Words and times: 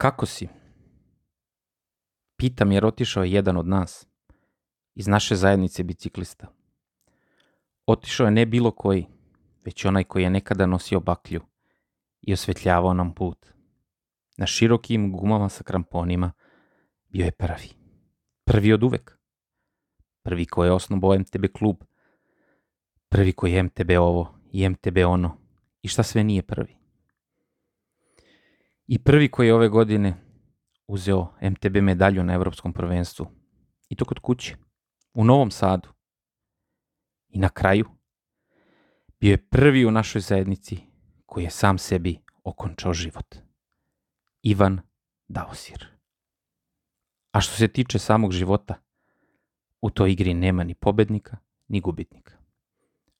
Kako 0.00 0.26
si? 0.26 0.48
Pitam 2.36 2.72
jer 2.72 2.86
otišao 2.86 3.24
je 3.24 3.32
jedan 3.32 3.56
od 3.56 3.66
nas, 3.66 4.06
iz 4.94 5.06
naše 5.06 5.36
zajednice 5.36 5.82
biciklista. 5.82 6.46
Otišao 7.86 8.24
je 8.24 8.30
ne 8.30 8.46
bilo 8.46 8.70
koji, 8.70 9.06
već 9.64 9.84
onaj 9.84 10.04
koji 10.04 10.22
je 10.22 10.30
nekada 10.30 10.66
nosio 10.66 11.00
baklju 11.00 11.40
i 12.20 12.32
osvetljavao 12.32 12.94
nam 12.94 13.14
put. 13.14 13.46
Na 14.36 14.46
širokim 14.46 15.12
gumama 15.12 15.48
sa 15.48 15.64
kramponima 15.64 16.32
bio 17.08 17.24
je 17.24 17.32
prvi. 17.32 17.68
Prvi 18.44 18.72
od 18.72 18.82
uvek. 18.82 19.18
Prvi 20.22 20.46
koji 20.46 20.68
je 20.68 20.72
osnovao 20.72 21.18
MTB 21.18 21.44
klub. 21.54 21.76
Prvi 23.08 23.32
koji 23.32 23.52
je 23.52 23.62
MTB 23.62 23.90
ovo 23.98 24.34
i 24.52 24.68
MTB 24.68 24.96
ono. 25.06 25.36
I 25.82 25.88
šta 25.88 26.02
sve 26.02 26.24
nije 26.24 26.42
prvi. 26.42 26.79
I 28.90 28.98
prvi 28.98 29.30
koji 29.30 29.46
je 29.46 29.54
ove 29.54 29.68
godine 29.68 30.14
uzeo 30.86 31.32
MTB 31.42 31.76
medalju 31.76 32.24
na 32.24 32.34
Evropskom 32.34 32.72
prvenstvu. 32.72 33.26
I 33.88 33.96
to 33.96 34.04
kod 34.04 34.18
kuće. 34.18 34.56
U 35.14 35.24
Novom 35.24 35.50
Sadu. 35.50 35.88
I 37.28 37.38
na 37.38 37.48
kraju 37.48 37.84
bio 39.20 39.30
je 39.30 39.48
prvi 39.48 39.86
u 39.86 39.90
našoj 39.90 40.20
zajednici 40.20 40.78
koji 41.26 41.44
je 41.44 41.50
sam 41.50 41.78
sebi 41.78 42.18
okončao 42.44 42.92
život. 42.92 43.36
Ivan 44.42 44.80
Daosir. 45.28 45.86
A 47.32 47.40
što 47.40 47.56
se 47.56 47.68
tiče 47.68 47.98
samog 47.98 48.32
života, 48.32 48.74
u 49.80 49.90
toj 49.90 50.12
igri 50.12 50.34
nema 50.34 50.64
ni 50.64 50.74
pobednika, 50.74 51.36
ni 51.68 51.80
gubitnika. 51.80 52.32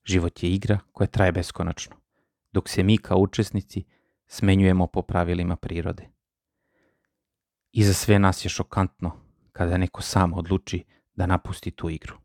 Život 0.04 0.42
je 0.42 0.50
igra 0.50 0.78
koja 0.92 1.06
traje 1.06 1.32
beskonačno, 1.32 1.96
dok 2.52 2.68
se 2.68 2.82
mi 2.82 2.98
kao 2.98 3.18
učesnici 3.18 3.84
smenjujemo 4.30 4.86
po 4.86 5.02
pravilima 5.02 5.56
prirode. 5.56 6.08
I 7.72 7.84
za 7.84 7.94
sve 7.94 8.18
nas 8.18 8.44
je 8.44 8.48
šokantno 8.48 9.12
kada 9.52 9.76
neko 9.76 10.02
sam 10.02 10.34
odluči 10.34 10.84
da 11.14 11.26
napusti 11.26 11.70
tu 11.70 11.90
igru. 11.90 12.16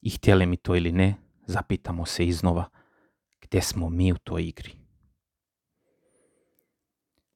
I 0.00 0.10
htjeli 0.10 0.46
mi 0.46 0.56
to 0.56 0.76
ili 0.76 0.92
ne, 0.92 1.14
zapitamo 1.46 2.06
se 2.06 2.26
iznova 2.26 2.68
gdje 3.40 3.62
smo 3.62 3.90
mi 3.90 4.12
u 4.12 4.18
toj 4.18 4.44
igri. 4.44 4.72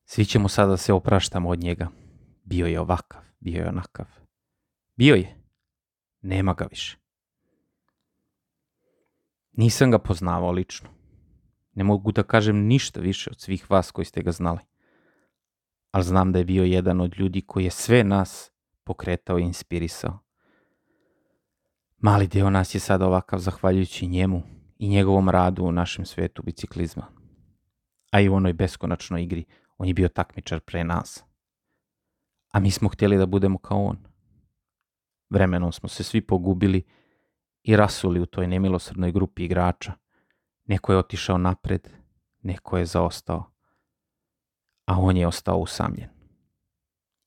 Svi 0.05 0.25
ćemo 0.25 0.48
sada 0.48 0.77
se 0.77 0.92
opraštamo 0.92 1.48
od 1.48 1.58
njega. 1.58 1.89
Bio 2.45 2.67
je 2.67 2.80
ovakav, 2.80 3.23
bio 3.41 3.62
je 3.62 3.69
onakav. 3.69 4.06
Bio 4.97 5.14
je. 5.14 5.36
Nema 6.20 6.55
ga 6.55 6.64
više. 6.70 6.98
Nisam 9.52 9.91
ga 9.91 9.98
poznavao 9.98 10.50
lično. 10.50 10.98
Ne 11.79 11.84
mogu 11.84 12.12
da 12.12 12.23
kažem 12.23 12.67
ništa 12.67 13.01
više 13.01 13.31
od 13.31 13.41
svih 13.41 13.71
vas 13.71 13.91
koji 13.91 14.05
ste 14.05 14.23
ga 14.23 14.33
znali. 14.33 14.59
Ali 15.91 16.05
znam 16.05 16.33
da 16.33 16.39
je 16.39 16.45
bio 16.45 16.65
jedan 16.65 17.01
od 17.01 17.15
ljudi 17.19 17.41
koji 17.41 17.65
je 17.65 17.70
sve 17.70 18.05
nas 18.05 18.51
pokretao 18.85 19.39
i 19.39 19.43
inspirisao. 19.43 20.19
Mali 21.98 22.27
deo 22.27 22.51
nas 22.51 22.75
je 22.75 22.81
sada 22.81 23.07
ovakav 23.07 23.39
zahvaljujući 23.39 24.07
njemu 24.07 24.43
i 24.79 24.89
njegovom 24.89 25.29
radu 25.29 25.65
u 25.65 25.73
našem 25.73 26.07
svetu 26.07 26.43
biciklizma. 26.43 27.07
A 28.11 28.20
i 28.20 28.29
u 28.29 28.35
onoj 28.35 28.53
beskonačnoj 28.53 29.23
igri 29.23 29.45
on 29.77 29.89
je 29.89 29.95
bio 29.95 30.09
takmičar 30.09 30.61
pre 30.61 30.85
nas. 30.85 31.25
A 32.53 32.61
mi 32.61 32.70
smo 32.70 32.89
htjeli 32.89 33.19
da 33.19 33.27
budemo 33.27 33.59
kao 33.59 33.85
on. 33.85 33.97
Vremenom 35.31 35.73
smo 35.73 35.89
se 35.89 36.05
svi 36.05 36.20
pogubili 36.20 36.83
i 37.63 37.77
rasuli 37.77 38.20
u 38.20 38.27
toj 38.27 38.47
nemilosrdnoj 38.47 39.13
grupi 39.13 39.45
igrača. 39.45 40.08
Neko 40.69 40.92
je 40.92 40.98
otišao 40.98 41.38
napred, 41.38 41.88
neko 42.42 42.78
je 42.78 42.86
zaostao, 42.86 43.44
a 44.86 44.98
on 44.98 45.16
je 45.16 45.27
ostao 45.27 45.58
usamljen. 45.58 46.08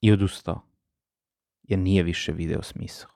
I 0.01 0.11
odustao, 0.11 0.61
jer 1.63 1.79
nije 1.79 2.03
više 2.03 2.31
video 2.31 2.63
smisao. 2.63 3.09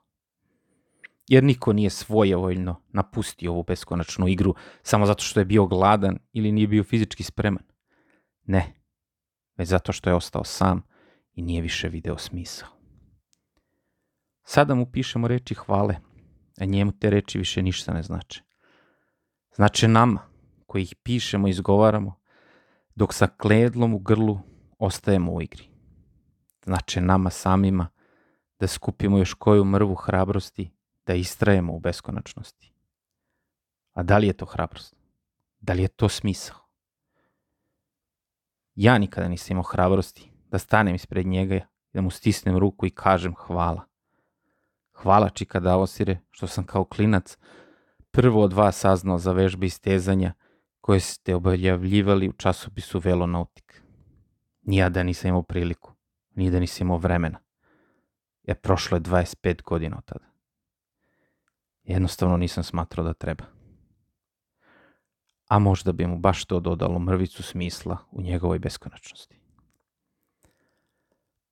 Jer 1.27 1.43
niko 1.43 1.73
nije 1.73 1.89
svojevoljno 1.89 2.81
napustio 2.89 3.51
ovu 3.51 3.63
beskonačnu 3.63 4.27
igru 4.27 4.55
samo 4.83 5.05
zato 5.05 5.23
što 5.23 5.39
je 5.39 5.45
bio 5.45 5.65
gladan 5.65 6.19
ili 6.33 6.51
nije 6.51 6.67
bio 6.67 6.83
fizički 6.83 7.23
spreman. 7.23 7.63
Ne, 8.43 8.73
već 9.57 9.69
zato 9.69 9.91
što 9.91 10.09
je 10.09 10.15
ostao 10.15 10.43
sam 10.43 10.81
i 11.33 11.41
nije 11.41 11.61
više 11.61 11.89
video 11.89 12.17
smisao. 12.17 12.69
Sada 14.43 14.75
mu 14.75 14.91
pišemo 14.91 15.27
reči 15.27 15.55
hvale, 15.55 15.95
a 16.59 16.65
njemu 16.65 16.91
te 16.91 17.09
reči 17.09 17.37
više 17.37 17.61
ništa 17.61 17.93
ne 17.93 18.03
znače. 18.03 18.44
Znači 19.55 19.87
nama, 19.87 20.19
koji 20.65 20.83
ih 20.83 20.95
pišemo 21.03 21.47
i 21.47 21.49
izgovaramo, 21.49 22.19
dok 22.95 23.13
sa 23.13 23.27
kledlom 23.27 23.93
u 23.93 23.99
grlu 23.99 24.39
ostajemo 24.79 25.31
u 25.33 25.41
igri. 25.41 25.69
Znači 26.63 27.01
nama 27.01 27.29
samima 27.29 27.87
da 28.59 28.67
skupimo 28.67 29.17
još 29.17 29.33
koju 29.33 29.65
mrvu 29.65 29.95
hrabrosti 29.95 30.71
da 31.05 31.13
istrajemo 31.13 31.73
u 31.73 31.79
beskonačnosti. 31.79 32.73
A 33.93 34.03
da 34.03 34.17
li 34.17 34.27
je 34.27 34.33
to 34.33 34.45
hrabrost? 34.45 34.95
Da 35.59 35.73
li 35.73 35.81
je 35.81 35.87
to 35.87 36.09
smisao? 36.09 36.57
Ja 38.75 38.97
nikada 38.97 39.27
nisam 39.27 39.51
imao 39.51 39.63
hrabrosti 39.63 40.31
da 40.51 40.59
stanem 40.59 40.95
ispred 40.95 41.25
njega, 41.25 41.67
da 41.93 42.01
mu 42.01 42.09
stisnem 42.09 42.57
ruku 42.57 42.85
i 42.85 42.89
kažem 42.89 43.35
hvala. 43.35 43.85
Hvala 44.93 45.29
Čika 45.29 45.59
Davosire 45.59 46.19
što 46.31 46.47
sam 46.47 46.65
kao 46.65 46.85
klinac 46.85 47.37
prvo 48.15 48.43
od 48.43 48.53
vas 48.53 48.79
saznao 48.79 49.17
za 49.17 49.31
vežbe 49.31 49.65
istezanja 49.65 50.33
koje 50.81 50.99
ste 50.99 51.35
objavljivali 51.35 52.29
u 52.29 52.33
časopisu 52.33 52.99
Velonautik. 52.99 53.83
Nija 54.61 54.89
da 54.89 55.03
nisam 55.03 55.29
imao 55.29 55.43
priliku, 55.43 55.93
ni 56.35 56.51
da 56.51 56.59
nisam 56.59 56.87
imao 56.87 56.97
vremena. 56.97 57.39
Jer 58.43 58.57
prošlo 58.57 58.97
je 58.97 59.01
25 59.01 59.63
godina 59.63 59.97
od 59.97 60.05
tada. 60.05 60.25
Jednostavno 61.83 62.37
nisam 62.37 62.63
smatrao 62.63 63.05
da 63.05 63.13
treba. 63.13 63.43
A 65.47 65.59
možda 65.59 65.91
bi 65.91 66.07
mu 66.07 66.17
baš 66.17 66.45
to 66.45 66.59
dodalo 66.59 66.99
mrvicu 66.99 67.43
smisla 67.43 67.97
u 68.11 68.21
njegovoj 68.21 68.59
beskonačnosti. 68.59 69.39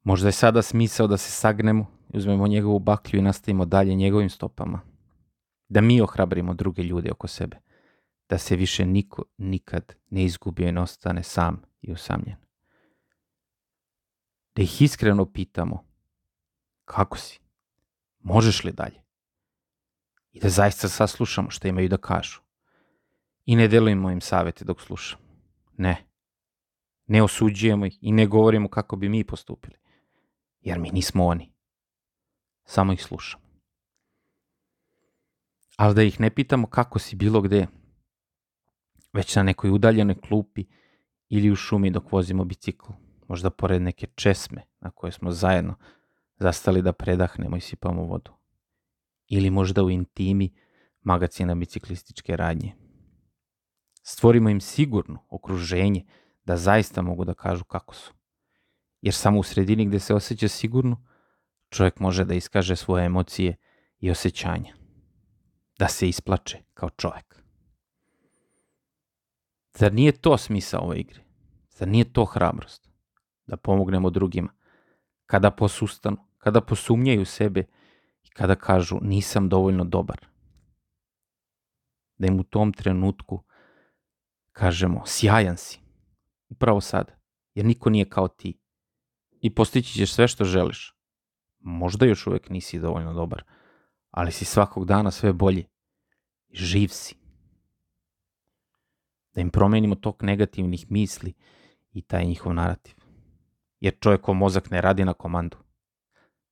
Možda 0.04 0.28
je 0.28 0.32
sada 0.32 0.62
smisao 0.62 1.08
da 1.08 1.18
se 1.18 1.32
sagnemo 1.32 1.86
i 2.14 2.18
uzmemo 2.18 2.48
njegovu 2.48 2.80
baklju 2.80 3.20
i 3.20 3.24
nastavimo 3.24 3.66
dalje 3.66 3.96
njegovim 3.96 4.30
stopama. 4.30 4.93
Da 5.74 5.82
mi 5.82 6.02
ohrabrimo 6.02 6.54
druge 6.54 6.84
ljude 6.84 7.12
oko 7.12 7.28
sebe. 7.28 7.58
Da 8.30 8.38
se 8.38 8.56
više 8.56 8.86
niko 8.86 9.24
nikad 9.38 9.96
ne 10.10 10.24
izgubi 10.24 10.64
i 10.64 10.72
ne 10.72 10.82
ostane 10.82 11.24
sam 11.24 11.62
i 11.82 11.92
usamljen. 11.94 12.36
Da 14.56 14.62
ih 14.62 14.82
iskreno 14.82 15.26
pitamo 15.26 15.86
kako 16.86 17.18
si? 17.18 17.40
Možeš 18.20 18.64
li 18.64 18.72
dalje? 18.72 19.04
I 20.32 20.40
da 20.40 20.50
zaista 20.50 20.90
saslušamo 20.90 21.50
što 21.50 21.68
imaju 21.68 21.90
da 21.90 21.98
kažu. 21.98 22.42
I 23.46 23.56
ne 23.56 23.68
delujemo 23.68 24.12
im 24.12 24.22
savete 24.22 24.66
dok 24.66 24.82
slušamo. 24.82 25.24
Ne. 25.78 26.06
Ne 27.08 27.24
osuđujemo 27.24 27.86
ih 27.86 27.98
i 28.02 28.12
ne 28.12 28.28
govorimo 28.28 28.70
kako 28.70 28.96
bi 28.96 29.10
mi 29.10 29.24
postupili. 29.24 29.76
Jer 30.62 30.80
mi 30.80 30.92
nismo 30.92 31.26
oni 31.26 31.54
samo 32.66 32.94
ih 32.94 33.04
slušamo. 33.04 33.43
Ali 35.76 35.96
da 35.96 36.04
ih 36.04 36.20
ne 36.20 36.30
pitamo 36.30 36.68
kako 36.68 37.00
si 37.00 37.16
bilo 37.16 37.42
gde, 37.42 37.68
već 39.14 39.36
na 39.36 39.44
nekoj 39.44 39.70
udaljenoj 39.70 40.22
klupi 40.22 40.66
ili 41.30 41.52
u 41.52 41.56
šumi 41.56 41.92
dok 41.92 42.12
vozimo 42.12 42.46
bicikl, 42.46 42.92
možda 43.28 43.50
pored 43.50 43.82
neke 43.82 44.08
česme 44.16 44.62
na 44.80 44.92
koje 44.92 45.12
smo 45.12 45.32
zajedno 45.32 45.76
zastali 46.40 46.82
da 46.82 46.94
predahnemo 46.94 47.58
i 47.58 47.62
sipamo 47.62 48.04
vodu. 48.04 48.32
Ili 49.28 49.50
možda 49.50 49.84
u 49.84 49.90
intimi 49.90 50.54
magacina 51.02 51.56
biciklističke 51.56 52.36
radnje. 52.36 52.74
Stvorimo 54.04 54.50
im 54.50 54.62
sigurno 54.62 55.26
okruženje 55.30 56.06
da 56.46 56.58
zaista 56.58 57.02
mogu 57.02 57.26
da 57.26 57.34
kažu 57.34 57.64
kako 57.64 57.96
su. 57.96 58.14
Jer 59.02 59.14
samo 59.14 59.40
u 59.40 59.44
sredini 59.44 59.86
gde 59.86 60.00
se 60.00 60.14
osjeća 60.14 60.48
sigurno, 60.48 61.06
čovjek 61.70 62.00
može 62.00 62.26
da 62.26 62.34
iskaže 62.34 62.76
svoje 62.76 63.06
emocije 63.06 63.56
i 64.00 64.12
osjećanja. 64.12 64.83
Da 65.80 65.88
se 65.88 66.10
isplače 66.10 66.58
kao 66.74 66.90
čovjek. 66.90 67.44
Zar 69.78 69.94
nije 69.94 70.12
to 70.12 70.38
smisao 70.38 70.82
ove 70.82 71.00
igre? 71.00 71.24
Zar 71.70 71.88
nije 71.88 72.14
to 72.14 72.26
hrabrost? 72.26 72.90
Da 73.46 73.58
pomognemo 73.58 74.10
drugima. 74.10 74.50
Kada 75.26 75.52
posustanu, 75.52 76.18
kada 76.38 76.62
posumnjaju 76.62 77.26
sebe 77.26 77.66
i 78.24 78.30
kada 78.30 78.56
kažu 78.56 79.00
nisam 79.02 79.50
dovoljno 79.50 79.84
dobar. 79.84 80.28
Da 82.18 82.28
im 82.28 82.40
u 82.40 82.44
tom 82.44 82.74
trenutku 82.74 83.44
kažemo 84.52 85.04
sjajan 85.06 85.58
si. 85.58 85.80
Upravo 86.50 86.82
sada. 86.82 87.14
Jer 87.54 87.66
niko 87.66 87.90
nije 87.90 88.10
kao 88.10 88.28
ti. 88.28 88.60
I 89.42 89.56
postići 89.56 89.94
ćeš 89.94 90.14
sve 90.14 90.28
što 90.28 90.46
želiš 90.46 90.94
možda 91.64 92.06
još 92.06 92.28
uvek 92.28 92.50
nisi 92.50 92.80
dovoljno 92.80 93.14
dobar, 93.14 93.44
ali 94.14 94.32
si 94.32 94.46
svakog 94.46 94.86
dana 94.86 95.12
sve 95.12 95.34
bolji. 95.34 95.66
Živ 96.50 96.88
si. 96.88 97.16
Da 99.34 99.42
im 99.42 99.50
promenimo 99.50 99.96
tok 99.96 100.22
negativnih 100.22 100.92
misli 100.92 101.34
i 101.92 102.02
taj 102.02 102.26
njihov 102.26 102.54
narativ. 102.54 102.96
jer 103.80 104.00
čovjekov 104.00 104.36
mozak 104.36 104.70
ne 104.72 104.82
radi 104.82 105.06
na 105.06 105.14
komandu. 105.14 105.58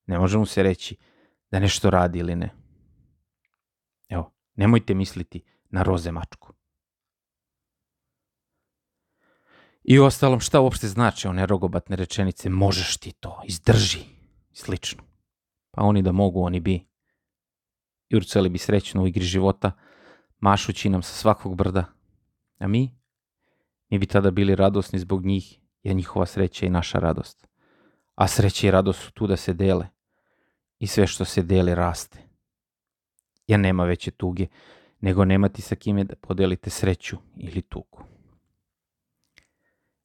Ne 0.06 0.18
može 0.18 0.38
mu 0.38 0.46
se 0.46 0.62
reći 0.62 0.96
da 1.50 1.58
nešto 1.58 1.90
radi 1.90 2.18
ili 2.18 2.36
ne. 2.36 2.50
Evo, 4.08 4.32
nemojte 4.54 4.94
misliti 4.94 5.44
na 5.70 5.82
roze 5.82 6.12
mačku. 6.12 6.52
I 9.84 9.98
u 9.98 10.04
ostalom, 10.04 10.40
šta 10.40 10.60
uopšte 10.60 10.88
znači 10.88 11.28
one 11.28 11.46
rogobatne 11.46 11.96
rečenice, 11.96 12.50
možeš 12.50 12.96
ti 12.96 13.12
to, 13.12 13.42
izdrži, 13.44 14.04
slično. 14.52 15.02
Pa 15.70 15.82
oni 15.82 16.02
da 16.02 16.12
mogu, 16.12 16.42
oni 16.42 16.60
bi. 16.60 16.91
Jurcali 18.12 18.48
bi 18.48 18.58
srećno 18.58 19.02
u 19.02 19.06
igri 19.06 19.24
života, 19.24 19.72
mašući 20.38 20.88
nam 20.88 21.02
sa 21.02 21.12
svakog 21.12 21.56
brda. 21.56 21.84
A 22.58 22.68
mi? 22.68 22.98
Mi 23.90 23.98
bi 23.98 24.06
tada 24.06 24.30
bili 24.30 24.54
radosni 24.54 24.98
zbog 24.98 25.24
njih, 25.24 25.60
jer 25.82 25.96
njihova 25.96 26.26
sreća 26.26 26.66
i 26.66 26.70
naša 26.70 26.98
radost. 26.98 27.46
A 28.14 28.28
sreća 28.28 28.66
i 28.66 28.70
radost 28.70 29.02
su 29.02 29.12
tu 29.12 29.26
da 29.26 29.36
se 29.36 29.52
dele. 29.52 29.88
I 30.78 30.86
sve 30.86 31.06
što 31.06 31.24
se 31.24 31.42
deli 31.42 31.74
raste. 31.74 32.18
Jer 33.46 33.60
nema 33.60 33.84
veće 33.84 34.10
tuge, 34.10 34.46
nego 35.00 35.24
nemati 35.24 35.62
sa 35.62 35.74
kime 35.74 36.04
da 36.04 36.16
podelite 36.16 36.70
sreću 36.70 37.16
ili 37.36 37.62
tugu. 37.62 38.04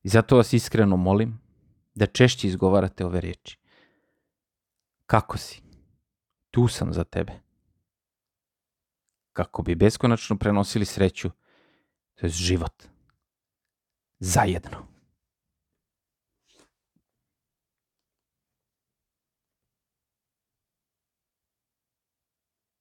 I 0.03 0.09
zato 0.09 0.37
vas 0.37 0.53
iskreno 0.53 0.97
molim 0.97 1.39
da 1.95 2.05
češće 2.05 2.47
izgovarate 2.47 3.05
ove 3.05 3.21
riječi. 3.21 3.59
Kako 5.05 5.37
si? 5.37 5.61
Tu 6.51 6.67
sam 6.67 6.93
za 6.93 7.03
tebe. 7.03 7.46
Kako 9.37 9.61
bi 9.61 9.75
beskonačno 9.75 10.37
prenosili 10.37 10.85
sreću, 10.85 11.29
to 12.15 12.25
je 12.25 12.29
život. 12.29 12.83
Zajedno. 14.19 14.96